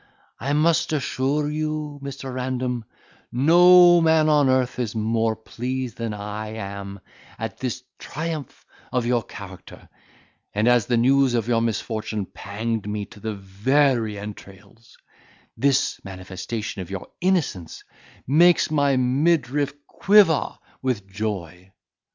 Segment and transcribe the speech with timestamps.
[0.39, 2.33] I must assure you, Mr.
[2.33, 2.85] Random,
[3.31, 7.01] no man on earth is more pleased than I am
[7.37, 9.87] at this triumph of your character:
[10.55, 14.97] and, as the news of your misfortune panged me to the very entrails,
[15.55, 17.83] this manifestation of your innocence
[18.25, 21.71] makes my midriff quiver with joy."